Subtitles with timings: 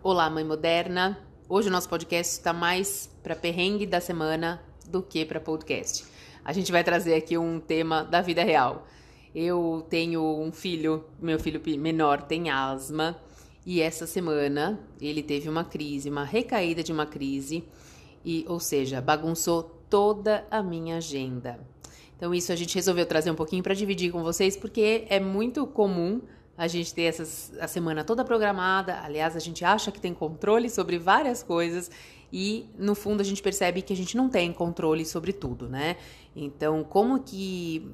[0.00, 1.18] Olá, mãe moderna.
[1.48, 6.04] Hoje o nosso podcast está mais para perrengue da semana do que para podcast.
[6.44, 8.86] A gente vai trazer aqui um tema da vida real.
[9.34, 13.20] Eu tenho um filho, meu filho menor tem asma,
[13.66, 17.64] e essa semana ele teve uma crise, uma recaída de uma crise,
[18.24, 21.58] e ou seja, bagunçou toda a minha agenda.
[22.16, 25.66] Então isso a gente resolveu trazer um pouquinho para dividir com vocês, porque é muito
[25.66, 26.20] comum
[26.58, 29.00] a gente ter essas, a semana toda programada.
[29.00, 31.88] Aliás, a gente acha que tem controle sobre várias coisas
[32.32, 35.96] e no fundo a gente percebe que a gente não tem controle sobre tudo, né?
[36.34, 37.88] Então, como que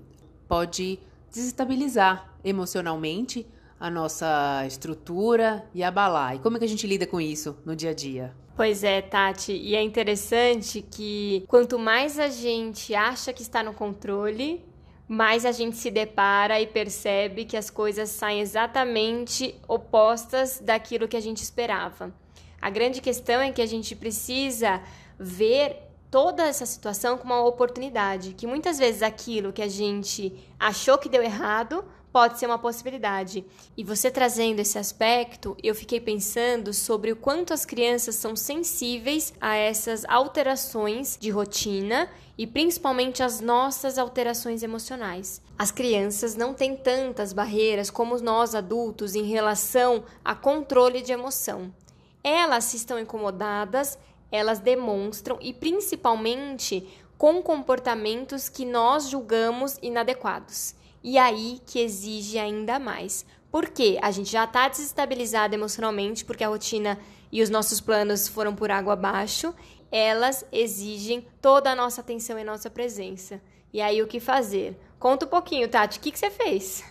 [0.49, 0.99] pode
[1.31, 3.47] desestabilizar emocionalmente
[3.79, 6.37] a nossa estrutura e abalar.
[6.37, 8.35] E como é que a gente lida com isso no dia a dia?
[8.57, 13.75] Pois é, Tati, e é interessante que quanto mais a gente acha que está no
[13.75, 14.65] controle,
[15.07, 21.17] mais a gente se depara e percebe que as coisas saem exatamente opostas daquilo que
[21.17, 22.13] a gente esperava.
[22.61, 24.83] A grande questão é que a gente precisa
[25.19, 25.77] ver
[26.11, 31.09] toda essa situação como uma oportunidade, que muitas vezes aquilo que a gente achou que
[31.09, 33.45] deu errado pode ser uma possibilidade.
[33.77, 39.35] E você trazendo esse aspecto, eu fiquei pensando sobre o quanto as crianças são sensíveis
[39.41, 45.43] a essas alterações de rotina e principalmente as nossas alterações emocionais.
[45.59, 51.75] As crianças não têm tantas barreiras como nós adultos em relação a controle de emoção.
[52.23, 53.99] Elas estão incomodadas,
[54.31, 60.77] elas demonstram e principalmente com comportamentos que nós julgamos inadequados.
[61.05, 63.27] E aí que exige ainda mais.
[63.51, 66.99] Porque a gente já está desestabilizado emocionalmente, porque a rotina
[67.31, 69.55] e os nossos planos foram por água abaixo,
[69.93, 73.41] elas exigem toda a nossa atenção e nossa presença.
[73.73, 74.77] E aí o que fazer?
[74.99, 76.83] Conta um pouquinho, Tati, o que, que você fez?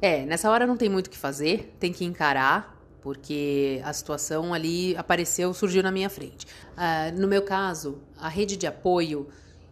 [0.00, 4.54] É, nessa hora não tem muito o que fazer, tem que encarar, porque a situação
[4.54, 6.46] ali apareceu, surgiu na minha frente.
[6.76, 9.28] Uh, no meu caso, a rede de apoio,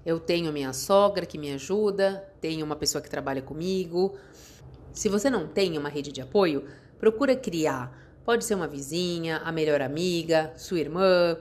[0.06, 4.17] eu tenho minha sogra que me ajuda, tenho uma pessoa que trabalha comigo.
[4.93, 6.65] Se você não tem uma rede de apoio,
[6.97, 7.93] procura criar.
[8.25, 11.37] Pode ser uma vizinha, a melhor amiga, sua irmã,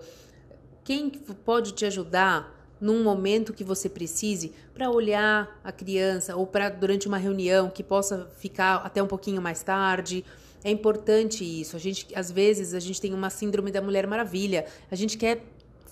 [0.84, 6.70] quem pode te ajudar num momento que você precise para olhar a criança ou para
[6.70, 10.26] durante uma reunião que possa ficar até um pouquinho mais tarde
[10.64, 11.76] é importante isso.
[11.76, 14.66] A gente, às vezes, a gente tem uma síndrome da Mulher Maravilha.
[14.90, 15.44] A gente quer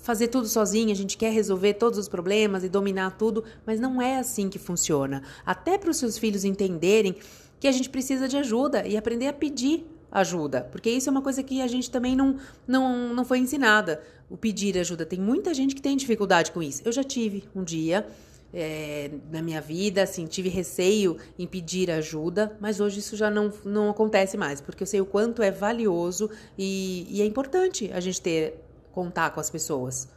[0.04, 4.02] fazer tudo sozinha, a gente quer resolver todos os problemas e dominar tudo, mas não
[4.02, 5.22] é assim que funciona.
[5.46, 7.16] Até para os seus filhos entenderem
[7.58, 11.22] que a gente precisa de ajuda e aprender a pedir ajuda, porque isso é uma
[11.22, 12.36] coisa que a gente também não,
[12.68, 14.02] não, não foi ensinada.
[14.28, 15.04] O pedir ajuda.
[15.06, 16.82] Tem muita gente que tem dificuldade com isso.
[16.84, 18.06] Eu já tive um dia
[18.52, 23.52] é, na minha vida, assim, tive receio em pedir ajuda, mas hoje isso já não,
[23.64, 28.00] não acontece mais, porque eu sei o quanto é valioso e, e é importante a
[28.00, 28.63] gente ter
[28.94, 30.08] contar com as pessoas.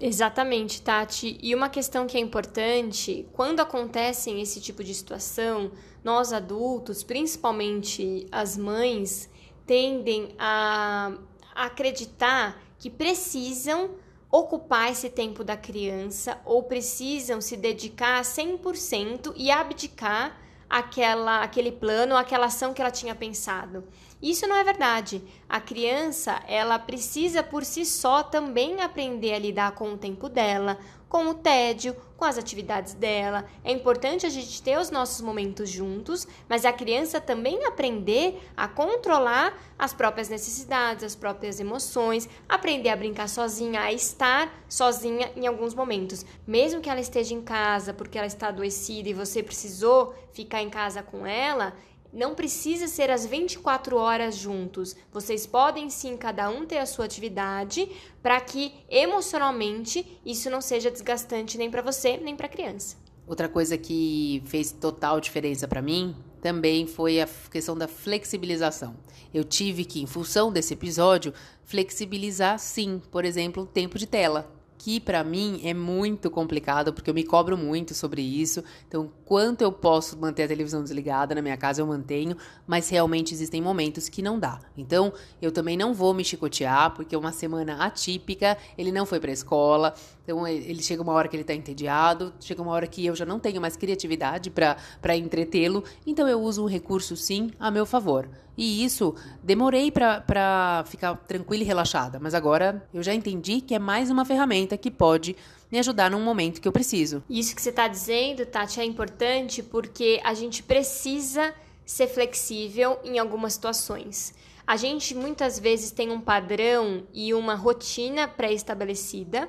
[0.00, 1.38] Exatamente, Tati.
[1.40, 5.70] E uma questão que é importante, quando acontecem esse tipo de situação,
[6.02, 9.30] nós adultos, principalmente as mães,
[9.64, 11.12] tendem a
[11.54, 13.90] acreditar que precisam
[14.28, 20.36] ocupar esse tempo da criança ou precisam se dedicar 100% e abdicar
[20.68, 23.84] aquela, aquele plano, aquela ação que ela tinha pensado.
[24.22, 25.20] Isso não é verdade.
[25.48, 30.78] A criança, ela precisa por si só também aprender a lidar com o tempo dela,
[31.08, 33.44] com o tédio, com as atividades dela.
[33.62, 38.66] É importante a gente ter os nossos momentos juntos, mas a criança também aprender a
[38.66, 45.46] controlar as próprias necessidades, as próprias emoções, aprender a brincar sozinha, a estar sozinha em
[45.46, 46.24] alguns momentos.
[46.46, 50.70] Mesmo que ela esteja em casa porque ela está adoecida e você precisou ficar em
[50.70, 51.74] casa com ela,
[52.12, 54.94] não precisa ser as 24 horas juntos.
[55.12, 57.88] Vocês podem sim, cada um ter a sua atividade,
[58.22, 62.96] para que emocionalmente isso não seja desgastante nem para você, nem para a criança.
[63.26, 68.96] Outra coisa que fez total diferença para mim também foi a questão da flexibilização.
[69.32, 71.32] Eu tive que, em função desse episódio,
[71.64, 77.08] flexibilizar sim, por exemplo, o tempo de tela que para mim é muito complicado, porque
[77.08, 78.64] eu me cobro muito sobre isso.
[78.88, 82.36] Então, quanto eu posso manter a televisão desligada na minha casa, eu mantenho,
[82.66, 84.58] mas realmente existem momentos que não dá.
[84.76, 89.30] Então, eu também não vou me chicotear, porque uma semana atípica, ele não foi para
[89.30, 93.14] escola, então ele chega uma hora que ele tá entediado, chega uma hora que eu
[93.14, 97.84] já não tenho mais criatividade para entretê-lo, então eu uso um recurso sim a meu
[97.84, 98.28] favor.
[98.56, 103.78] E isso demorei para ficar tranquila e relaxada, mas agora eu já entendi que é
[103.78, 105.34] mais uma ferramenta que pode
[105.70, 107.24] me ajudar num momento que eu preciso.
[107.28, 111.54] Isso que você está dizendo, Tati, é importante porque a gente precisa
[111.84, 114.34] ser flexível em algumas situações.
[114.66, 119.48] A gente muitas vezes tem um padrão e uma rotina pré-estabelecida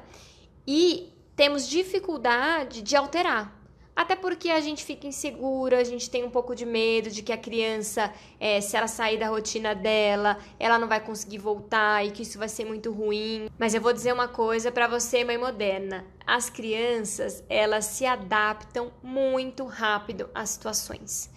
[0.68, 3.64] e temos dificuldade de alterar.
[3.96, 7.32] Até porque a gente fica insegura, a gente tem um pouco de medo de que
[7.32, 12.10] a criança, é, se ela sair da rotina dela, ela não vai conseguir voltar e
[12.10, 13.48] que isso vai ser muito ruim.
[13.58, 18.92] Mas eu vou dizer uma coisa para você, mãe moderna: as crianças elas se adaptam
[19.04, 21.30] muito rápido às situações.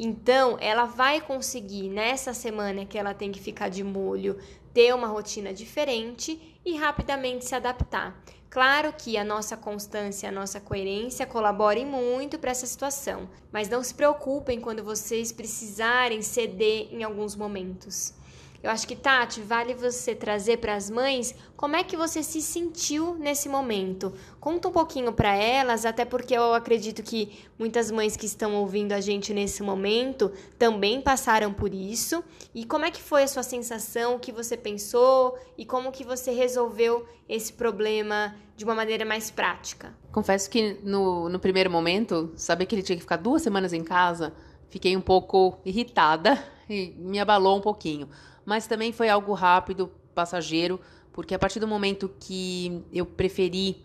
[0.00, 4.38] Então, ela vai conseguir nessa semana que ela tem que ficar de molho,
[4.72, 8.16] ter uma rotina diferente e rapidamente se adaptar.
[8.48, 13.82] Claro que a nossa constância, a nossa coerência colaborem muito para essa situação, mas não
[13.82, 18.14] se preocupem quando vocês precisarem ceder em alguns momentos.
[18.60, 22.42] Eu acho que, Tati, vale você trazer para as mães como é que você se
[22.42, 24.12] sentiu nesse momento.
[24.40, 28.92] Conta um pouquinho para elas, até porque eu acredito que muitas mães que estão ouvindo
[28.92, 32.22] a gente nesse momento também passaram por isso.
[32.52, 36.02] E como é que foi a sua sensação, o que você pensou e como que
[36.02, 39.94] você resolveu esse problema de uma maneira mais prática?
[40.10, 43.84] Confesso que no, no primeiro momento, saber que ele tinha que ficar duas semanas em
[43.84, 44.32] casa,
[44.68, 48.08] fiquei um pouco irritada e me abalou um pouquinho
[48.48, 50.80] mas também foi algo rápido, passageiro,
[51.12, 53.84] porque a partir do momento que eu preferi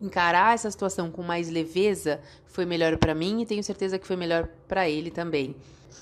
[0.00, 4.14] encarar essa situação com mais leveza, foi melhor para mim e tenho certeza que foi
[4.14, 5.56] melhor para ele também.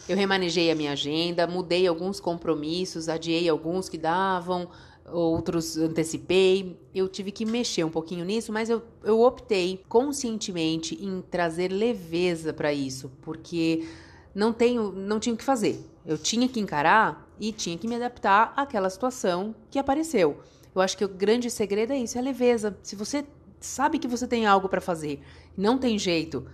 [0.07, 4.69] Eu remanejei a minha agenda, mudei alguns compromissos, adiei alguns que davam,
[5.11, 6.79] outros antecipei.
[6.95, 12.53] Eu tive que mexer um pouquinho nisso, mas eu, eu optei conscientemente em trazer leveza
[12.53, 13.89] para isso, porque
[14.35, 15.92] não tenho, não tinha o que fazer.
[16.05, 20.41] Eu tinha que encarar e tinha que me adaptar àquela situação que apareceu.
[20.75, 22.77] Eu acho que o grande segredo é isso, é a leveza.
[22.83, 23.25] Se você
[23.61, 25.23] sabe que você tem algo para fazer,
[25.57, 26.47] não tem jeito,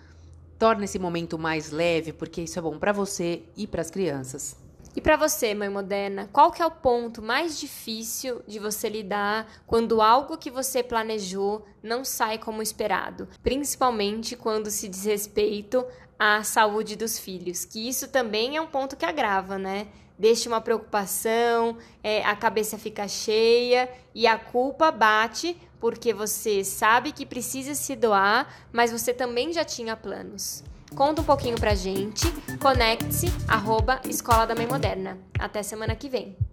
[0.58, 4.56] torne esse momento mais leve, porque isso é bom para você e para as crianças.
[4.98, 9.46] E para você, mãe moderna, qual que é o ponto mais difícil de você lidar
[9.64, 15.86] quando algo que você planejou não sai como esperado, principalmente quando se diz respeito
[16.18, 19.86] à saúde dos filhos, que isso também é um ponto que agrava, né?
[20.18, 27.12] Deixa uma preocupação, é, a cabeça fica cheia e a culpa bate porque você sabe
[27.12, 30.64] que precisa se doar, mas você também já tinha planos.
[30.94, 32.26] Conta um pouquinho pra gente.
[32.60, 35.18] Conecte-se, arroba Escola da Mãe Moderna.
[35.38, 36.38] Até semana que vem.